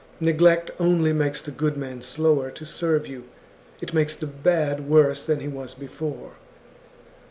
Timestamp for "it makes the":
3.81-4.25